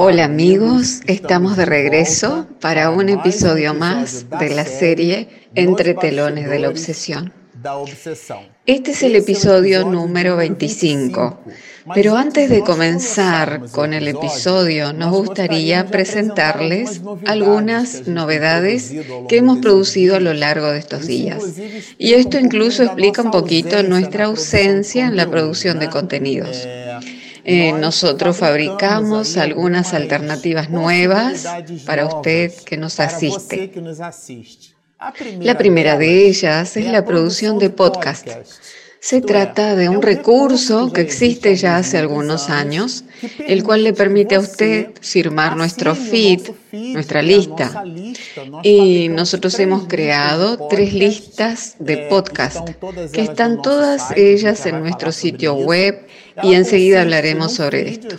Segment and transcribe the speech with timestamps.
[0.00, 6.60] Hola amigos, estamos de regreso para un episodio más de la serie Entre telones de
[6.60, 7.32] la obsesión.
[8.64, 11.40] Este es el episodio número 25,
[11.92, 18.94] pero antes de comenzar con el episodio nos gustaría presentarles algunas novedades
[19.28, 21.42] que hemos producido a lo largo de estos días.
[21.98, 26.68] Y esto incluso explica un poquito nuestra ausencia en la producción de contenidos.
[27.50, 31.46] Eh, nosotros fabricamos algunas alternativas nuevas
[31.86, 33.72] para usted que nos asiste.
[35.40, 38.60] La primera de ellas es la producción de podcasts.
[39.00, 43.04] Se trata de un recurso que existe ya hace algunos años,
[43.46, 47.84] el cual le permite a usted firmar nuestro feed, nuestra lista.
[48.62, 52.68] Y nosotros hemos creado tres listas de podcast,
[53.12, 56.06] que están todas ellas en nuestro sitio web
[56.42, 58.16] y enseguida hablaremos sobre esto.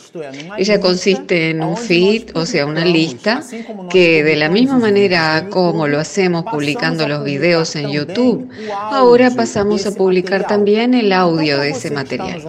[0.57, 3.43] Ella consiste en un feed, o sea, una lista,
[3.89, 9.85] que de la misma manera como lo hacemos publicando los videos en YouTube, ahora pasamos
[9.85, 12.43] a publicar también el audio de ese material.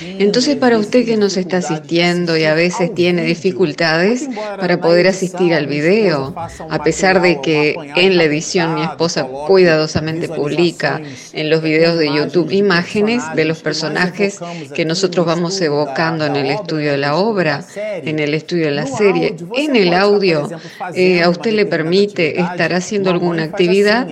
[0.00, 4.28] Entonces, para usted que nos está asistiendo y a veces tiene dificultades
[4.58, 6.34] para poder asistir al video,
[6.70, 11.00] a pesar de que en la edición mi esposa cuidadosamente publica
[11.32, 14.38] en los videos de YouTube imágenes de los personajes
[14.74, 18.86] que nosotros vamos evocando en el estudio de la obra, en el estudio de la
[18.86, 20.48] serie, en el audio,
[20.94, 24.06] eh, a usted le permite estar haciendo alguna actividad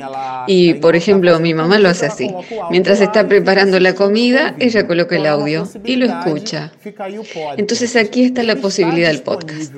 [0.46, 2.30] y, por ejemplo, mi mamá lo hace así.
[2.70, 6.72] Mientras está preparando la comida, ella coloca el audio y lo escucha.
[7.56, 9.72] Entonces aquí está la posibilidad del podcast,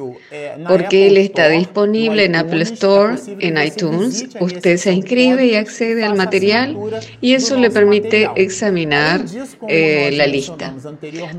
[0.68, 4.26] porque él está disponible en Apple Store, en iTunes.
[4.40, 6.76] Usted se inscribe y accede al material
[7.20, 9.24] y eso le permite examinar
[9.68, 10.74] eh, la lista.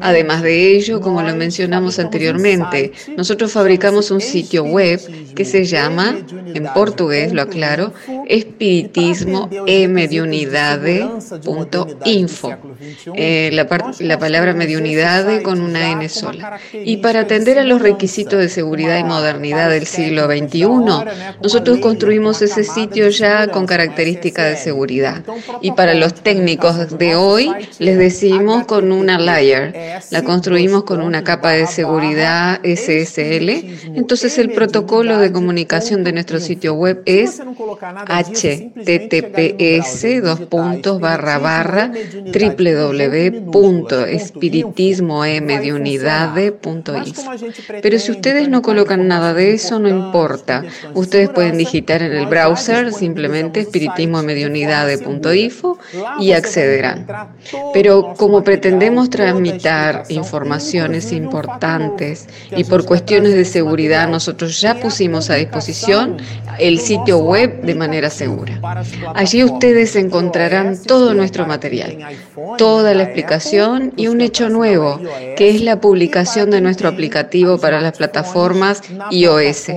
[0.02, 5.00] Además de ello, como lo mencionamos anteriormente, nosotros fabricamos un sitio web
[5.36, 6.18] que se llama,
[6.54, 7.94] en portugués lo aclaro,
[8.28, 9.50] espiritismo
[12.06, 12.58] info.
[13.16, 13.68] Eh, la,
[14.00, 16.60] la palabra mediunidade con una N sola.
[16.74, 20.66] Y para atender a los requisitos de seguridad y modernidad del siglo XXI,
[21.42, 25.24] nosotros construimos ese sitio ya con características de seguridad.
[25.62, 29.74] Y para los técnicos de hoy, les decimos con una layer
[30.12, 33.50] la construimos con una capa de seguridad SSL.
[33.96, 37.42] Entonces el protocolo de comunicación de nuestro sitio web es
[38.08, 41.92] https dos puntos barra barra
[47.82, 50.63] Pero si ustedes no colocan nada de eso, no importa.
[50.94, 55.78] Ustedes pueden digitar en el browser simplemente espiritismomediunidade.info
[56.19, 57.07] y accederán.
[57.73, 59.56] Pero como pretendemos transmitir
[60.09, 66.17] informaciones importantes y por cuestiones de seguridad nosotros ya pusimos a disposición
[66.59, 68.59] el sitio web de manera segura.
[69.13, 71.97] Allí ustedes encontrarán todo nuestro material,
[72.57, 75.00] toda la explicación y un hecho nuevo,
[75.38, 78.81] que es la publicación de nuestro aplicativo para las plataformas
[79.12, 79.67] iOS,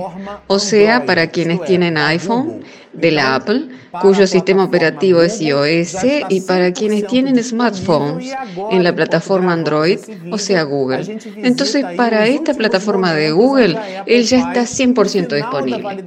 [0.47, 2.63] o sea, para quienes tienen iPhone
[2.99, 3.69] de la Apple,
[4.01, 5.97] cuyo sistema operativo es iOS,
[6.29, 8.33] y para quienes tienen smartphones
[8.71, 9.99] en la plataforma Android,
[10.31, 11.19] o sea Google.
[11.37, 16.03] Entonces, para esta plataforma de Google, él ya está 100% disponible.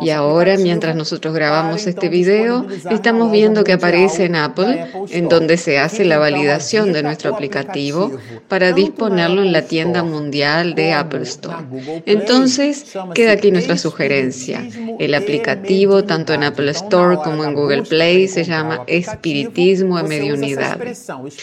[0.00, 5.56] Y ahora, mientras nosotros grabamos este video, estamos viendo que aparece en Apple, en donde
[5.56, 8.12] se hace la validación de nuestro aplicativo
[8.48, 11.64] para disponerlo en la tienda mundial de Apple Store.
[12.06, 12.84] Entonces,
[13.14, 14.66] queda aquí nuestra sugerencia.
[14.98, 20.78] El aplicativo, tanto en Apple Store como en Google Play, se llama Espiritismo en Mediunidad.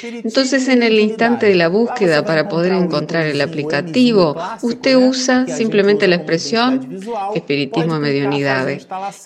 [0.03, 6.07] Entonces, en el instante de la búsqueda para poder encontrar el aplicativo, usted usa simplemente
[6.07, 6.99] la expresión
[7.35, 8.67] Espiritismo en Mediunidad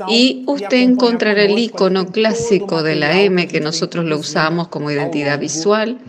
[0.08, 5.40] y usted encontrará el icono clásico de la M que nosotros lo usamos como identidad
[5.40, 6.00] visual.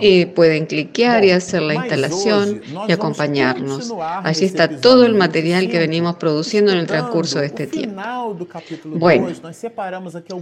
[0.00, 3.92] Eh, pueden cliquear y hacer la instalación y acompañarnos.
[4.22, 8.02] Allí está todo el material que venimos produciendo en el transcurso de este tiempo.
[8.84, 9.28] Bueno,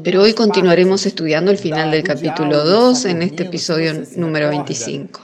[0.03, 5.21] pero hoy continuaremos estudiando el final del capítulo 2 en este episodio número 25.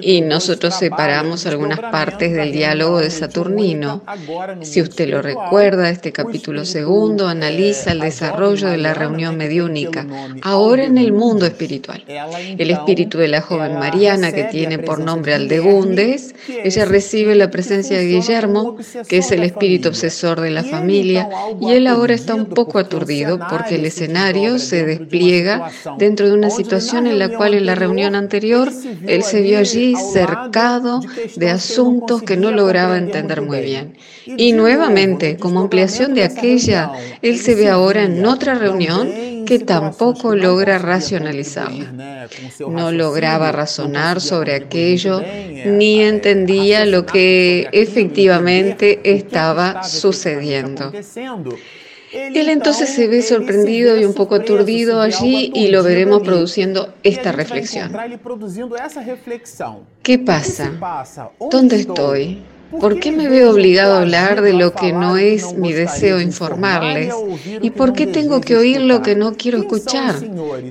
[0.00, 4.02] Y nosotros separamos algunas partes del diálogo de Saturnino.
[4.62, 10.06] Si usted lo recuerda, este capítulo segundo analiza el desarrollo de la reunión mediúnica,
[10.42, 12.02] ahora en el mundo espiritual.
[12.06, 17.98] El espíritu de la joven Mariana, que tiene por nombre Aldegundes, ella recibe la presencia
[17.98, 18.76] de Guillermo,
[19.08, 21.28] que es el espíritu obsesor de la familia,
[21.60, 26.50] y él ahora está un poco aturdido porque el escenario se despliega dentro de una
[26.50, 28.70] situación en la cual en la reunión anterior
[29.06, 31.00] él se vio allí cercado
[31.36, 33.96] de asuntos que no lograba entender muy bien.
[34.26, 40.34] Y nuevamente, como ampliación de aquella, él se ve ahora en otra reunión que tampoco
[40.34, 42.28] logra racionalizarla.
[42.68, 45.22] No lograba razonar sobre aquello
[45.64, 50.92] ni entendía lo que efectivamente estaba sucediendo.
[52.16, 57.32] Él entonces se ve sorprendido y un poco aturdido allí y lo veremos produciendo esta
[57.32, 57.92] reflexión.
[60.02, 60.72] ¿Qué pasa?
[61.50, 62.42] ¿Dónde estoy?
[62.70, 67.14] ¿Por qué me veo obligado a hablar de lo que no es mi deseo informarles?
[67.62, 70.16] ¿Y por qué tengo que oír lo que no quiero escuchar?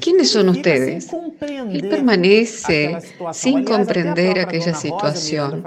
[0.02, 1.08] ¿Quiénes son ustedes?
[1.72, 2.98] Él permanece
[3.32, 5.64] sin comprender aquella situación.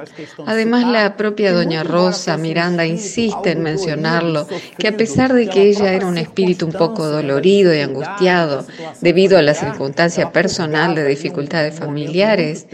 [0.47, 4.47] Además, la propia doña Rosa Miranda insiste en mencionarlo,
[4.79, 8.67] que a pesar de que ella era un espíritu un poco dolorido y angustiado
[9.01, 12.67] debido a la circunstancia personal de dificultades familiares,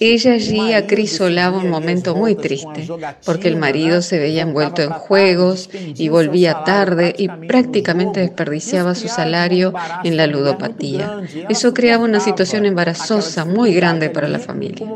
[0.00, 2.88] ella allí acrisolaba un momento muy triste
[3.24, 9.08] porque el marido se veía envuelto en juegos y volvía tarde y prácticamente desperdiciaba su
[9.08, 9.72] salario
[10.04, 11.18] en la ludopatía.
[11.48, 14.86] Eso creaba una situación embarazosa muy grande para la familia.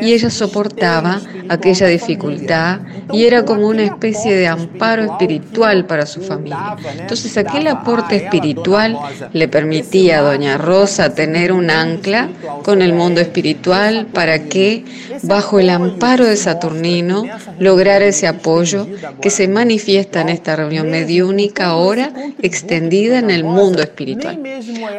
[0.00, 2.80] Y ella soportaba aquella dificultad
[3.12, 6.76] y era como una especie de amparo espiritual para su familia.
[6.98, 8.98] Entonces aquel aporte espiritual
[9.32, 12.28] le permitía a doña Rosa tener un ancla
[12.62, 13.57] con el mundo espiritual
[14.12, 14.84] para que,
[15.22, 17.24] bajo el amparo de Saturnino,
[17.58, 18.86] lograr ese apoyo
[19.20, 22.12] que se manifiesta en esta reunión mediúnica ahora
[22.42, 24.40] extendida en el mundo espiritual.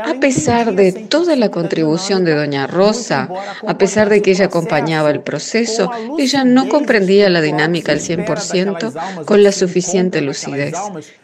[0.05, 3.29] A pesar de toda la contribución de Doña Rosa,
[3.65, 9.25] a pesar de que ella acompañaba el proceso, ella no comprendía la dinámica al 100%
[9.25, 10.75] con la suficiente lucidez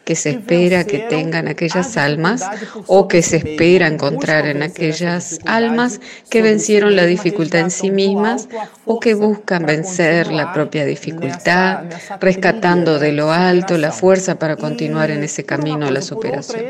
[0.03, 2.43] que se espera que tengan aquellas almas
[2.87, 5.99] o que se espera encontrar en aquellas almas
[6.29, 8.47] que vencieron la dificultad en sí mismas
[8.85, 11.85] o que buscan vencer la propia dificultad,
[12.19, 16.63] rescatando de lo alto la fuerza para continuar en ese camino a la superación.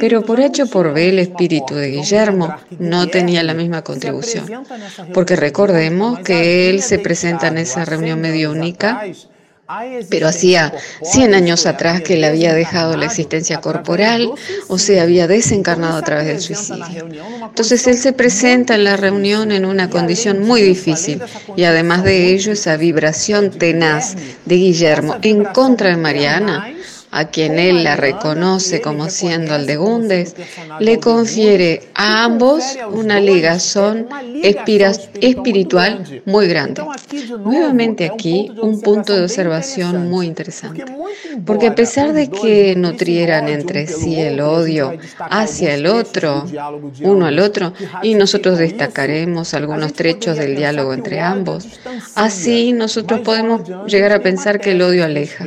[0.00, 4.64] Pero por hecho por B, el espíritu de Guillermo no tenía la misma contribución,
[5.12, 9.02] porque recordemos que él se presenta en esa reunión mediúnica
[10.10, 14.30] pero hacía 100 años atrás que él había dejado la existencia corporal
[14.68, 17.08] o se había desencarnado a través del suicidio.
[17.46, 21.22] Entonces él se presenta en la reunión en una condición muy difícil
[21.56, 26.74] y además de ello esa vibración tenaz de Guillermo en contra de Mariana
[27.14, 30.34] a quien él la reconoce como siendo el de Gundes,
[30.80, 34.08] le confiere a ambos una ligazón
[34.42, 36.22] espiritual.
[36.26, 36.82] Muy grande.
[37.38, 40.84] Nuevamente aquí un punto de observación muy interesante,
[41.46, 46.44] porque a pesar de que nutrieran entre sí el odio hacia el otro,
[47.00, 51.68] uno al otro, y nosotros destacaremos algunos trechos del diálogo entre ambos,
[52.16, 55.44] así nosotros podemos llegar a pensar que el odio aleja.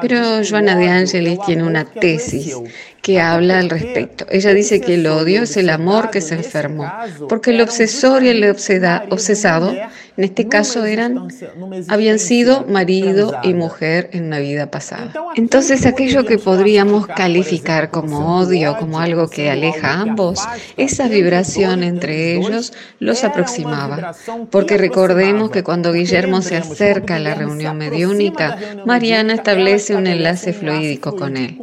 [0.00, 2.56] Pero Joana de Ángel tiene una tesis
[3.02, 4.26] que habla al respecto.
[4.30, 6.90] Ella dice que el odio es el amor que se enfermó,
[7.28, 11.28] porque el obsesor y el obsesado, en este caso eran,
[11.88, 15.12] habían sido marido y mujer en una vida pasada.
[15.36, 20.40] Entonces aquello que podríamos calificar como odio, como algo que aleja a ambos,
[20.76, 24.14] esa vibración entre ellos los aproximaba,
[24.50, 30.52] porque recordemos que cuando Guillermo se acerca a la reunión mediúnica, Mariana establece un enlace
[30.52, 31.58] fluídico con él.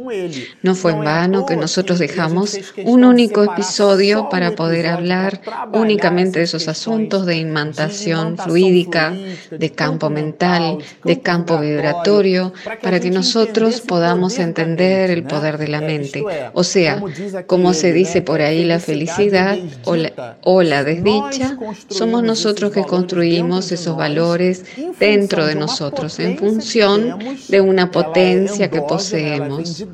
[0.62, 5.40] No fue en vano que nosotros dejamos un único episodio para poder hablar
[5.72, 9.14] únicamente de esos asuntos de imantación fluídica,
[9.50, 15.80] de campo mental, de campo vibratorio, para que nosotros podamos entender el poder de la
[15.80, 16.24] mente.
[16.52, 17.02] O sea,
[17.46, 21.56] como se dice por ahí, la felicidad o la, o la desdicha,
[21.88, 24.64] somos nosotros que construimos esos valores
[24.98, 27.18] dentro de nosotros en función
[27.48, 29.84] de una potencia que poseemos.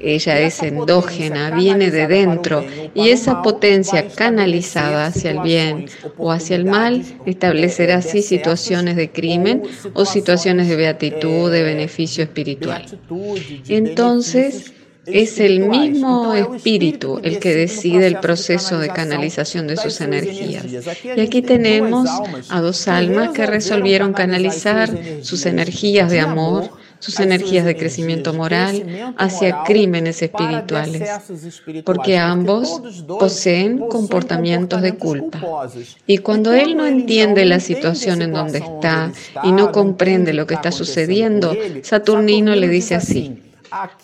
[0.00, 6.56] Ella es endógena, viene de dentro y esa potencia canalizada hacia el bien o hacia
[6.56, 9.62] el mal establecerá así situaciones de crimen
[9.94, 12.84] o situaciones de beatitud, de beneficio espiritual.
[13.68, 14.72] Entonces,
[15.12, 20.66] es el mismo espíritu el que decide el proceso de canalización de sus energías.
[21.04, 22.08] Y aquí tenemos
[22.48, 24.90] a dos almas que resolvieron canalizar
[25.22, 31.08] sus energías de amor sus energías de crecimiento moral hacia crímenes espirituales,
[31.84, 35.68] porque ambos poseen comportamientos de culpa.
[36.06, 39.12] Y cuando él no entiende la situación en donde está
[39.42, 43.42] y no comprende lo que está sucediendo, Saturnino le dice así,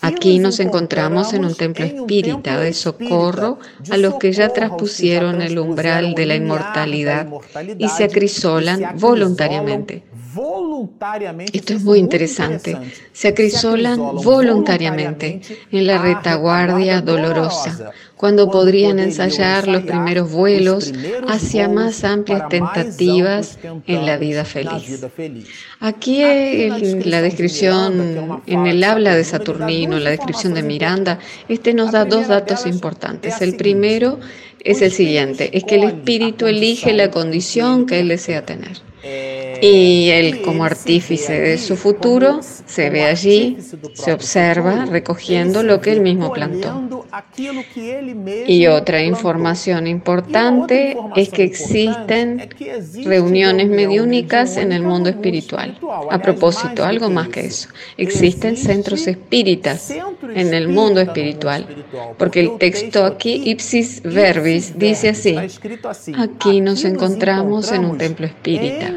[0.01, 3.59] Aquí nos encontramos en un templo espírita de socorro
[3.89, 7.27] a los que ya traspusieron el umbral de la inmortalidad
[7.77, 10.03] y se acrisolan voluntariamente.
[11.53, 12.77] Esto es muy interesante.
[13.13, 20.91] Se acrisolan voluntariamente en la retaguardia dolorosa, cuando podrían ensayar los primeros vuelos
[21.27, 25.05] hacia más amplias tentativas en la vida feliz.
[25.79, 31.91] Aquí en la descripción, en el habla de Saturnino, la descripción de Miranda, este nos
[31.91, 33.41] da dos datos importantes.
[33.41, 34.19] El primero
[34.59, 38.81] es el siguiente, es que el espíritu elige la condición que él desea tener.
[39.61, 43.57] Y él como artífice de su futuro se ve allí,
[43.93, 46.94] se observa recogiendo lo que él mismo plantó.
[48.47, 52.49] Y otra información importante es que existen
[53.03, 55.77] reuniones mediúnicas en el mundo espiritual.
[56.11, 59.91] A propósito, algo más que eso, existen centros espíritas
[60.33, 61.67] en el mundo espiritual,
[62.17, 65.37] porque el texto aquí, ipsis verbis, dice así,
[66.17, 68.93] aquí nos encontramos en un templo espírita.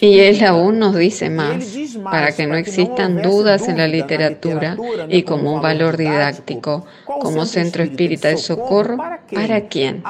[0.00, 4.76] Y él aún nos dice más, para que no existan dudas en la literatura
[5.08, 6.86] y como un valor didáctico,
[7.20, 8.96] como centro espírita de socorro,
[9.32, 10.02] ¿para quién?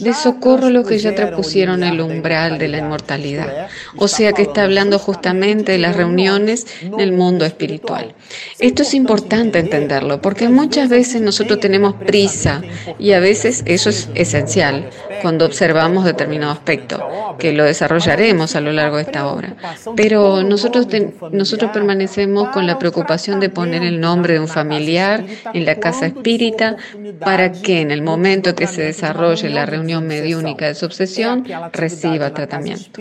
[0.00, 3.68] De socorro los que ya trapusieron el umbral de la inmortalidad.
[3.96, 8.14] O sea que está hablando justamente de las reuniones en el mundo espiritual.
[8.58, 12.62] Esto es importante entenderlo, porque muchas veces nosotros tenemos prisa
[12.98, 14.90] y a veces eso es esencial
[15.22, 19.56] cuando observamos determinado aspecto, que lo desarrollaremos a lo largo de esta obra.
[19.96, 20.86] Pero nosotros,
[21.32, 26.06] nosotros permanecemos con la preocupación de poner el nombre de un familiar en la casa
[26.26, 26.76] espírita
[27.20, 32.34] para que en el momento que se desarrolle la reunión mediúnica de su obsesión reciba
[32.34, 33.00] tratamiento.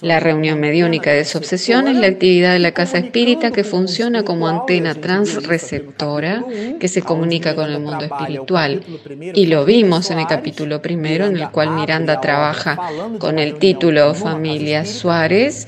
[0.00, 4.24] La reunión mediúnica de su obsesión es la actividad de la casa espírita que funciona
[4.24, 6.44] como antena transreceptora
[6.80, 8.82] que se comunica con el mundo espiritual.
[9.34, 12.76] Y lo vimos en el capítulo primero en el cual Miranda trabaja
[13.18, 15.66] con el título Familia Suárez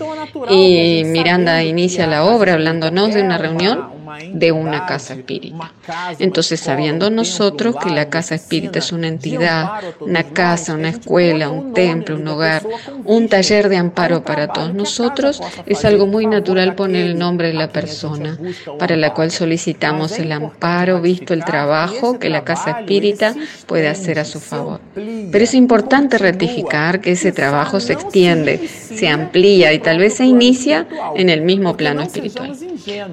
[0.49, 3.89] y Miranda inicia la obra hablándonos de una reunión
[4.33, 5.73] de una casa espírita.
[6.19, 11.73] Entonces, sabiendo nosotros que la casa espírita es una entidad, una casa, una escuela, un
[11.73, 12.62] templo, un hogar,
[13.05, 17.55] un taller de amparo para todos nosotros, es algo muy natural poner el nombre de
[17.55, 18.38] la persona
[18.79, 23.35] para la cual solicitamos el amparo, visto el trabajo que la casa espírita
[23.67, 24.81] puede hacer a su favor.
[24.95, 30.25] Pero es importante rectificar que ese trabajo se extiende, se amplía y tal vez se
[30.25, 30.87] inicia
[31.17, 32.57] en el mismo plano espiritual.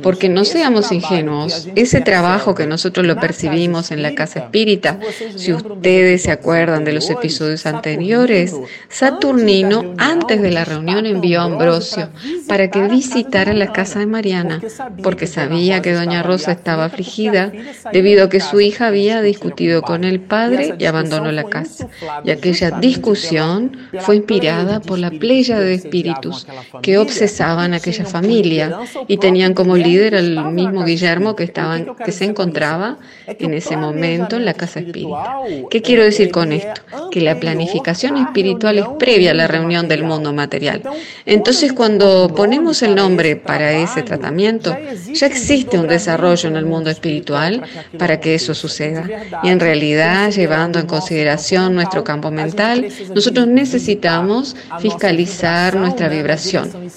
[0.02, 5.00] Porque no seamos ingenuos, ese trabajo que nosotros lo percibimos en la casa espírita,
[5.36, 8.56] si ustedes se acuerdan de los episodios anteriores,
[8.90, 12.10] Saturnino antes de la reunión envió a Ambrosio
[12.48, 14.62] para que visitara la casa de Mariana,
[15.04, 17.52] porque sabía que doña Rosa estaba afligida
[17.92, 21.88] debido a que su hija había discutido con el padre y abandonó la casa.
[22.24, 26.48] Y aquella discusión fue inspirada por la playa de espíritus
[26.82, 32.26] que obsesaban aquella familia y tenían como líder al mismo Guillermo que, estaban, que se
[32.26, 35.40] encontraba en ese momento en la casa espírita.
[35.70, 36.82] ¿Qué quiero decir con esto?
[37.12, 40.82] Que la planificación espiritual es previa a la reunión del mundo material.
[41.26, 44.76] Entonces, cuando ponemos el nombre para ese tratamiento,
[45.14, 47.64] ya existe un desarrollo en el mundo espiritual
[47.98, 49.08] para que eso suceda.
[49.44, 56.90] Y en realidad, llevando en consideración nuestro campo mental, nosotros necesitamos fiscalizar nuestra vibración,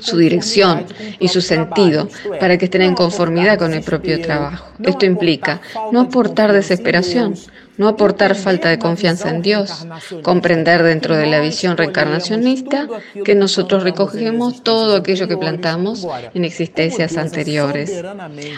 [0.00, 0.84] su dirección
[1.18, 2.08] y su sentido
[2.40, 4.68] para que estén en conformidad con el propio trabajo.
[4.80, 7.34] Esto implica no aportar desesperación,
[7.78, 9.86] no aportar falta de confianza en Dios,
[10.22, 12.86] comprender dentro de la visión reencarnacionista
[13.24, 18.02] que nosotros recogemos todo aquello que plantamos en existencias anteriores.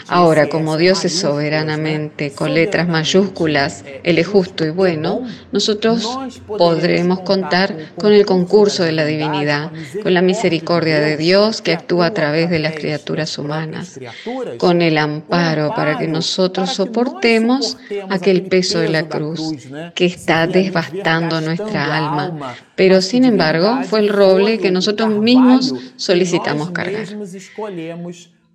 [0.07, 6.07] Ahora, como Dios es soberanamente, con letras mayúsculas, Él es justo y bueno, nosotros
[6.47, 9.71] podremos contar con el concurso de la divinidad,
[10.03, 13.99] con la misericordia de Dios que actúa a través de las criaturas humanas,
[14.57, 17.77] con el amparo para que nosotros soportemos
[18.09, 19.39] aquel peso de la cruz
[19.93, 26.71] que está devastando nuestra alma, pero sin embargo fue el roble que nosotros mismos solicitamos
[26.71, 27.05] cargar.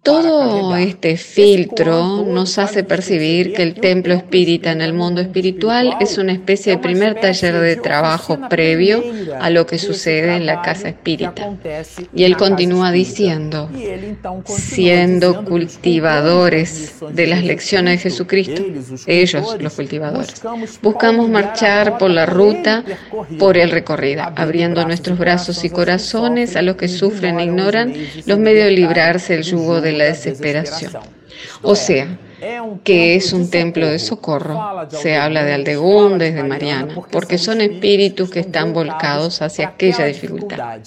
[0.02, 6.16] Todo este filtro nos hace percibir que el templo espírita en el mundo espiritual es
[6.16, 9.02] una especie de primer taller de trabajo previo
[9.38, 11.54] a lo que sucede en la casa espírita.
[12.14, 13.68] Y él continúa diciendo,
[14.46, 18.62] siendo cultivadores de las lecciones de Jesucristo,
[19.06, 20.40] ellos los cultivadores,
[20.80, 22.84] buscamos marchar por la ruta,
[23.38, 27.92] por el recorrido, abriendo nuestros brazos y corazones a los que sufren e ignoran
[28.24, 30.92] los medios de librarse del yugo de de la desesperación.
[31.62, 32.18] O sea,
[32.84, 34.88] que es un templo de socorro.
[34.90, 40.80] Se habla de Aldegundes, de Mariana, porque son espíritus que están volcados hacia aquella dificultad.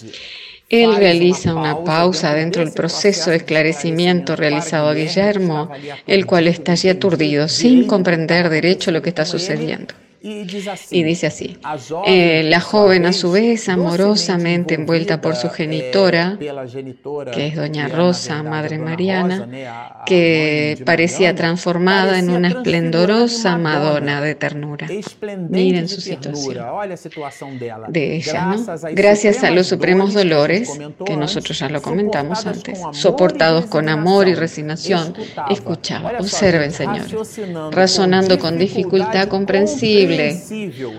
[0.69, 5.69] Él realiza una pausa dentro del proceso de esclarecimiento realizado a Guillermo,
[6.07, 9.93] el cual está allí aturdido, sin comprender derecho lo que está sucediendo.
[10.25, 11.57] Y dice así,
[12.07, 18.41] eh, la joven a su vez, amorosamente envuelta por su genitora, que es doña Rosa,
[18.41, 19.49] Madre Mariana,
[20.05, 24.87] que parecía transformada en una esplendorosa Madonna de ternura.
[25.49, 26.55] Miren su situación
[27.89, 28.65] de ella, ¿no?
[28.93, 30.71] Gracias a los supremos dolores,
[31.05, 35.15] que nosotros ya lo comentamos antes, soportados con amor y resignación,
[35.49, 37.13] escuchaba, observen, señores,
[37.71, 40.12] razonando con dificultad comprensible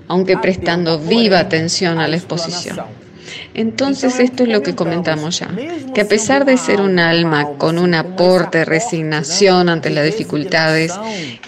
[0.08, 2.78] aunque prestando viva atención a la exposición.
[3.54, 5.48] Entonces esto es lo que comentamos ya,
[5.94, 10.92] que a pesar de ser un alma con un aporte de resignación ante las dificultades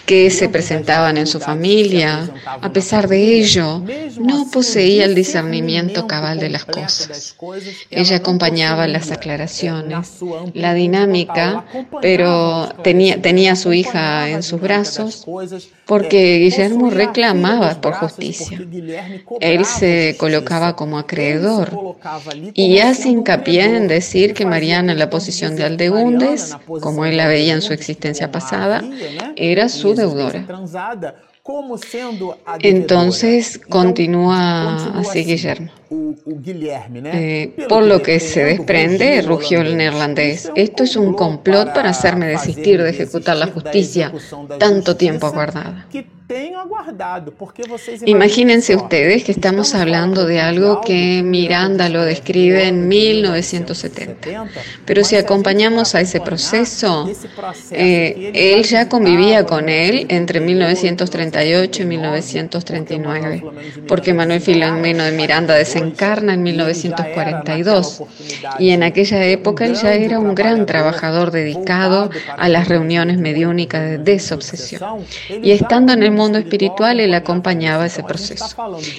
[0.06, 2.30] que se presentaban en su familia,
[2.62, 3.82] a pesar de ello,
[4.20, 7.36] no poseía el discernimiento cabal de las cosas.
[7.90, 10.18] Ella acompañaba las aclaraciones,
[10.54, 11.64] la dinámica,
[12.00, 15.26] pero tenía, tenía a su hija en sus brazos
[15.86, 18.60] porque Guillermo reclamaba por justicia.
[19.40, 21.95] Él se colocaba como acreedor
[22.54, 27.26] y hace hincapié en decir que Mariana en la posición de Aldegundes, como él la
[27.26, 28.82] veía en su existencia pasada,
[29.36, 30.44] era su deudora.
[32.60, 35.70] Entonces continúa así Guillermo.
[35.90, 42.26] Eh, por lo que se desprende, rugió el neerlandés, esto es un complot para hacerme
[42.26, 44.12] desistir de ejecutar la justicia
[44.58, 45.86] tanto tiempo aguardada.
[48.04, 54.48] Imagínense ustedes que estamos hablando de algo que Miranda lo describe en 1970.
[54.84, 57.08] Pero si acompañamos a ese proceso,
[57.70, 63.44] eh, él ya convivía con él entre 1938 y 1939,
[63.86, 68.02] porque Manuel Filomeno de Miranda desencarna en 1942.
[68.58, 73.82] Y en aquella época él ya era un gran trabajador dedicado a las reuniones mediúnicas
[73.82, 75.04] de desobsesión.
[75.42, 78.46] Y estando en el mundo espiritual, él acompañaba ese proceso.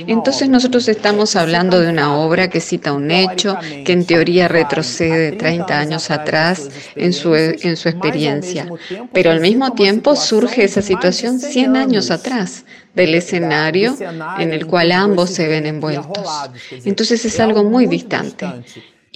[0.07, 5.31] Entonces nosotros estamos hablando de una obra que cita un hecho que en teoría retrocede
[5.33, 8.67] 30 años atrás en su, en su experiencia,
[9.13, 12.63] pero al mismo tiempo surge esa situación 100 años atrás
[12.97, 13.95] del escenario
[14.39, 16.27] en el cual ambos se ven envueltos.
[16.71, 18.45] Entonces es algo muy distante.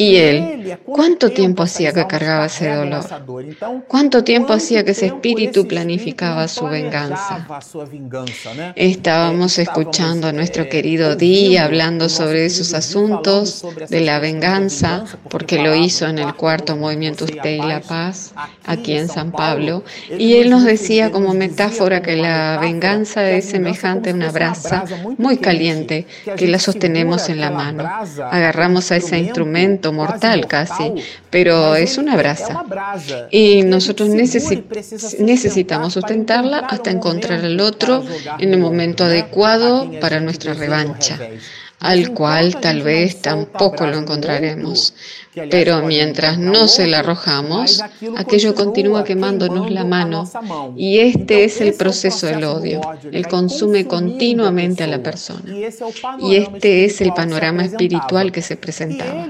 [0.01, 3.05] Y él, ¿cuánto tiempo hacía que cargaba ese dolor?
[3.87, 7.45] ¿Cuánto tiempo hacía que ese espíritu planificaba su venganza?
[8.75, 15.75] Estábamos escuchando a nuestro querido Di hablando sobre esos asuntos de la venganza, porque lo
[15.75, 18.33] hizo en el cuarto movimiento Usted y la Paz,
[18.65, 19.83] aquí en San Pablo,
[20.17, 24.83] y él nos decía como metáfora que la venganza es semejante a una brasa
[25.19, 27.87] muy caliente que la sostenemos en la mano.
[28.31, 30.93] Agarramos a ese instrumento mortal casi,
[31.30, 32.63] pero es una brasa.
[33.30, 38.04] Y nosotros necesitamos sustentarla hasta encontrar al otro
[38.39, 41.19] en el momento adecuado para nuestra revancha
[41.82, 44.93] al cual tal vez tampoco lo encontraremos.
[45.33, 47.81] Pero mientras no se la arrojamos,
[48.17, 50.29] aquello continúa quemándonos la mano.
[50.75, 52.81] Y este es el proceso del odio.
[53.11, 55.41] Él consume continuamente a la persona.
[56.21, 59.29] Y este es el panorama espiritual que se presentaba.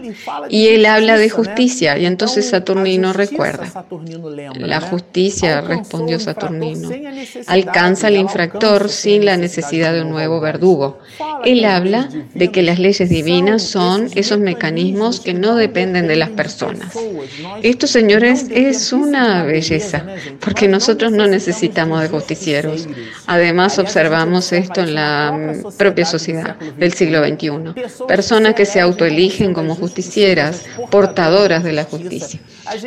[0.49, 1.97] Y él habla de justicia.
[1.99, 3.85] Y entonces Saturnino recuerda.
[4.55, 6.89] La justicia, respondió Saturnino,
[7.45, 10.99] alcanza al infractor sin la necesidad de un nuevo verdugo.
[11.45, 16.29] Él habla de que las leyes divinas son esos mecanismos que no dependen de las
[16.29, 16.95] personas.
[17.61, 20.05] Esto, señores, es una belleza,
[20.39, 22.87] porque nosotros no necesitamos de justicieros.
[23.27, 28.05] Además, observamos esto en la propia sociedad del siglo XXI.
[28.07, 32.39] Personas que se autoeligen como justicieras, portadoras de la justicia.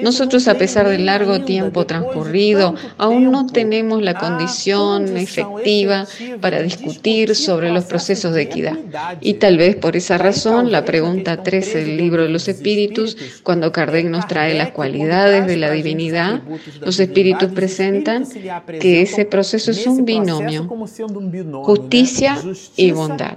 [0.03, 6.07] Nosotros, a pesar del largo tiempo transcurrido, aún no tenemos la condición efectiva
[6.41, 8.79] para discutir sobre los procesos de equidad.
[9.21, 12.94] Y tal vez por esa razón, la pregunta 13 del libro de los espíritus,
[13.43, 16.43] cuando Kardec nos trae las cualidades de la divinidad,
[16.81, 18.27] los espíritus presentan
[18.81, 20.69] que ese proceso es un binomio,
[21.65, 22.37] justicia
[22.77, 23.37] y bondad.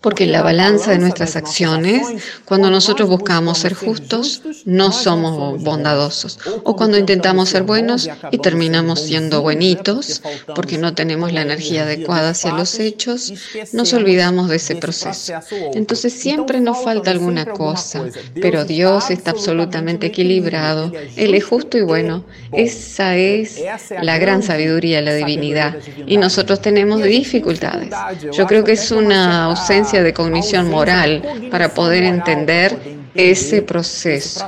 [0.00, 2.06] Porque en la balanza de nuestras acciones,
[2.44, 6.38] cuando nosotros buscamos ser justos, no somos bondadosos.
[6.62, 10.22] O cuando intentamos ser buenos y terminamos siendo buenitos,
[10.54, 13.32] porque no tenemos la energía adecuada hacia los hechos,
[13.72, 15.34] nos olvidamos de ese proceso.
[15.74, 18.04] Entonces siempre nos falta alguna cosa,
[18.40, 22.24] pero Dios está absolutamente equilibrado, Él es justo y bueno.
[22.52, 23.60] Esa es
[24.00, 25.76] la gran sabiduría, la divinidad.
[26.06, 27.90] Y nosotros tenemos dificultades.
[28.32, 32.78] Yo creo que es una ausencia de cognición moral para poder entender
[33.14, 34.46] ese proceso.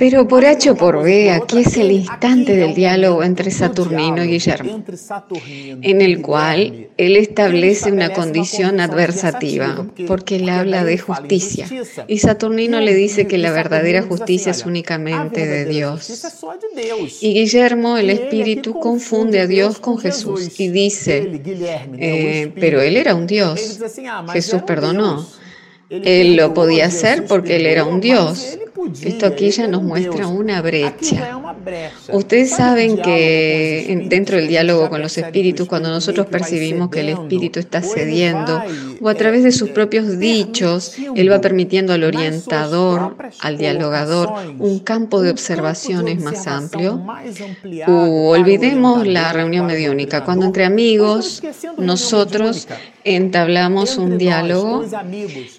[0.00, 4.28] Pero por H o por B, aquí es el instante del diálogo entre Saturnino y
[4.28, 4.82] Guillermo,
[5.82, 11.68] en el cual él establece una condición adversativa, porque él habla de justicia.
[12.08, 16.32] Y Saturnino le dice que la verdadera justicia es únicamente de Dios.
[17.20, 21.42] Y Guillermo, el espíritu, confunde a Dios con Jesús y dice,
[21.98, 23.78] eh, pero él era un Dios.
[24.32, 25.28] Jesús perdonó.
[25.90, 28.56] Él lo podía hacer porque él era un Dios.
[29.02, 31.40] Esto aquí ya nos muestra una brecha.
[32.12, 37.60] Ustedes saben que dentro del diálogo con los espíritus, cuando nosotros percibimos que el espíritu
[37.60, 38.62] está cediendo
[39.00, 44.78] o a través de sus propios dichos, él va permitiendo al orientador, al dialogador, un
[44.80, 47.04] campo de observaciones más amplio.
[47.86, 51.42] O olvidemos la reunión mediúnica, cuando entre amigos
[51.78, 52.68] nosotros
[53.04, 54.84] entablamos un diálogo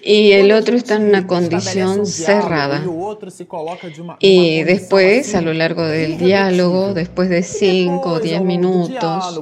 [0.02, 2.82] y el otro está en una condición cerrada.
[4.18, 9.40] Y después, a lo largo del diálogo, después de cinco o diez minutos,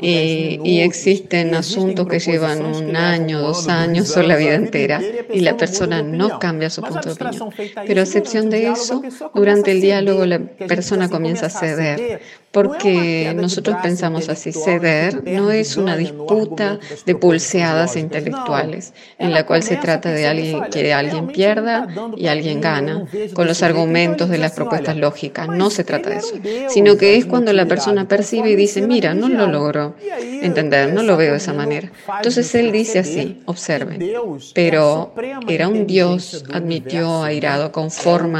[0.00, 5.00] y, existen asuntos que llevan un año, dos años o la vida entera,
[5.32, 7.50] y la persona no cambia su punto de opinión.
[7.86, 9.02] Pero a excepción de eso,
[9.34, 15.76] durante el diálogo la persona comienza a ceder, porque nosotros pensamos así, ceder no es
[15.76, 21.88] una disputa de pulseadas intelectuales, en la cual se trata de alguien que alguien pierda
[22.16, 25.48] y alguien gana, con los argumentos de las propuestas lógicas.
[25.48, 26.34] No se trata de eso,
[26.68, 29.94] sino que es cuando la persona percibe y dice, mira, no lo logro
[30.42, 31.90] entender, no lo veo de esa manera.
[32.16, 34.12] Entonces él dice así, observen,
[34.54, 35.14] pero
[35.48, 38.38] era un Dios, admitió airado, conforme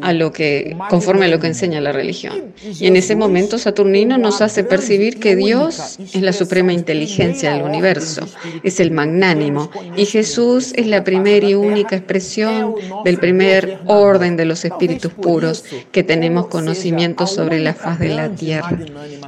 [0.00, 2.52] a lo que, conforme a lo que enseña la religión.
[2.78, 7.62] Y en ese momento saturnino nos hace percibir que Dios es la suprema inteligencia del
[7.62, 12.74] universo, es el magnánimo, y Jesús es la primera y única expresión
[13.04, 18.30] del primer orden de los espíritus puros que tenemos conocimiento sobre la faz de la
[18.30, 18.78] tierra.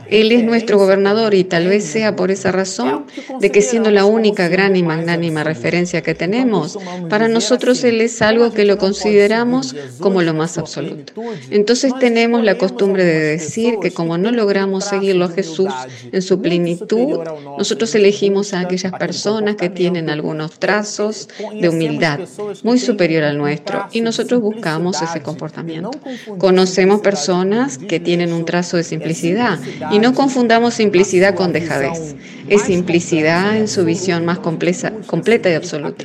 [0.09, 3.07] Él es nuestro gobernador y tal vez sea por esa razón
[3.41, 8.21] de que siendo la única gran y magnánima referencia que tenemos, para nosotros Él es
[8.23, 11.15] algo que lo consideramos como lo más absoluto.
[11.51, 15.73] Entonces tenemos la costumbre de decir que como no logramos seguirlo a Jesús
[16.13, 17.21] en su plenitud,
[17.59, 21.29] nosotros elegimos a aquellas personas que tienen algunos trazos
[21.61, 22.21] de humildad
[22.63, 25.91] muy superior al nuestro y nosotros buscamos ese comportamiento.
[26.39, 29.59] Conocemos personas que tienen un trazo de simplicidad
[29.91, 32.15] y no confundamos simplicidad con dejadez.
[32.49, 36.05] Es simplicidad en su visión más completa y absoluta.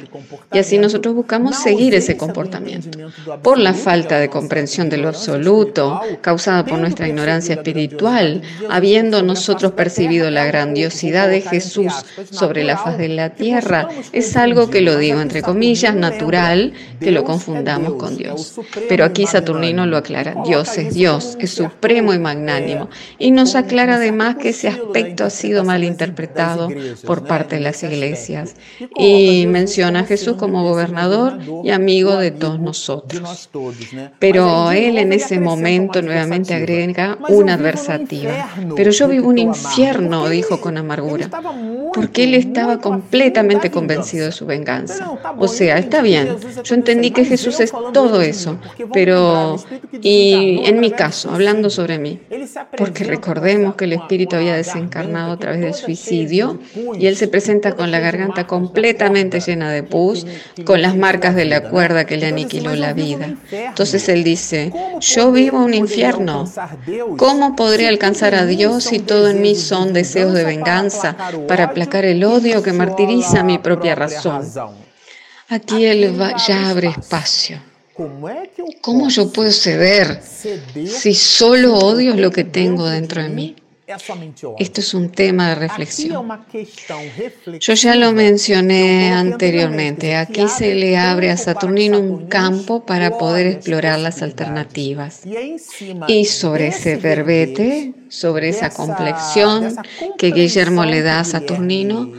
[0.54, 3.00] Y así nosotros buscamos seguir ese comportamiento.
[3.42, 9.22] Por la falta de comprensión de lo absoluto causada por nuestra ignorancia espiritual, espiritual, habiendo
[9.22, 11.94] nosotros percibido la grandiosidad de Jesús
[12.38, 17.12] sobre la faz de la tierra, es algo que lo digo entre comillas, natural, que
[17.12, 18.60] lo confundamos con Dios.
[18.90, 23.96] Pero aquí Saturnino lo aclara, Dios es Dios, es supremo y magnánimo, y nos aclara
[23.96, 26.70] además que ese aspecto ha sido mal interpretado
[27.06, 28.56] por parte de las iglesias,
[28.98, 33.50] y menciona a Jesús como gobernador y amigo de todos nosotros.
[34.20, 38.50] Pero él en ese momento nuevamente agrega una adversativa.
[38.76, 41.30] Pero yo vivo un infierno, dijo con amargura,
[41.94, 45.12] porque él estaba completamente convencido de su venganza.
[45.38, 48.58] O sea, está bien, yo entendí que Jesús es todo eso,
[48.94, 49.58] pero,
[50.02, 52.20] y en mi caso, hablando sobre mí,
[52.78, 56.60] porque recordemos que el espíritu había desencarnado a través del suicidio
[56.98, 60.26] y él se presenta con la garganta completamente llena de pus,
[60.66, 63.36] con las marcas de la cuerda que le aniquiló la vida.
[63.52, 66.46] Entonces él dice, yo vivo un infierno.
[67.18, 71.16] ¿Cómo podré alcanzar a Dios si todo en mí son deseos de venganza
[71.48, 74.42] para aplacar el odio que martiriza mi propia razón?
[75.50, 77.60] Aquí Él ya abre espacio.
[78.82, 83.56] ¿Cómo yo puedo ceder si solo odio lo que tengo dentro de mí?
[84.60, 86.28] Esto es un tema de reflexión.
[87.60, 90.18] Yo ya lo mencioné anteriormente.
[90.18, 95.22] Aquí se le abre a Saturnino un campo para poder explorar las alternativas.
[96.10, 99.78] Y sobre ese verbete, sobre esa complexión
[100.18, 102.12] que Guillermo le da a Saturnino,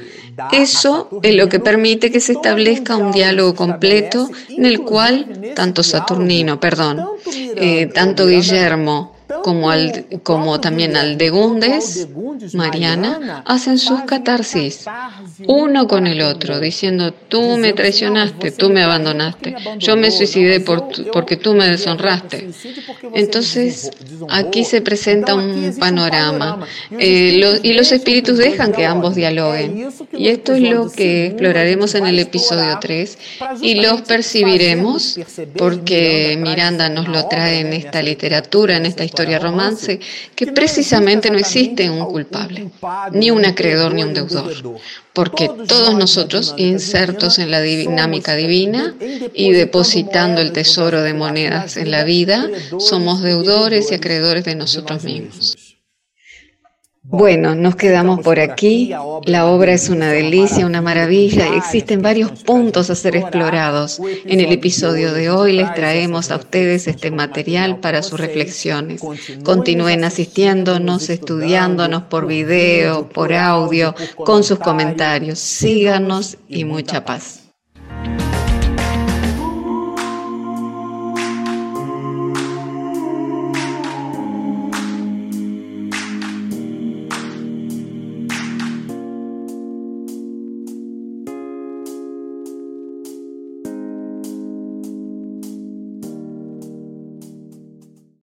[0.52, 5.82] eso es lo que permite que se establezca un diálogo completo en el cual tanto
[5.82, 7.04] Saturnino, perdón,
[7.56, 12.08] eh, tanto Guillermo como, al, como también Aldegundes,
[12.54, 14.86] Mariana, hacen sus catarsis,
[15.46, 20.88] uno con el otro, diciendo, tú me traicionaste, tú me abandonaste, yo me suicidé por
[21.12, 22.50] porque tú me deshonraste.
[23.14, 23.90] Entonces,
[24.30, 26.66] aquí se presenta un panorama.
[26.98, 29.90] eh, y los espíritus dejan que ambos dialoguen.
[30.12, 33.18] Y esto es lo que exploraremos en el episodio 3
[33.62, 35.18] y los percibiremos
[35.56, 40.00] porque Miranda nos lo trae en esta literatura, en esta historia romance,
[40.34, 42.70] que precisamente no existe un culpable,
[43.12, 44.52] ni un acreedor ni un deudor,
[45.12, 48.94] porque todos nosotros, insertos en la dinámica divina
[49.34, 55.04] y depositando el tesoro de monedas en la vida, somos deudores y acreedores de nosotros
[55.04, 55.67] mismos.
[57.10, 58.92] Bueno, nos quedamos por aquí.
[59.24, 63.98] La obra es una delicia, una maravilla y existen varios puntos a ser explorados.
[64.26, 69.00] En el episodio de hoy les traemos a ustedes este material para sus reflexiones.
[69.42, 75.38] Continúen asistiéndonos, estudiándonos por video, por audio, con sus comentarios.
[75.38, 77.47] Síganos y mucha paz.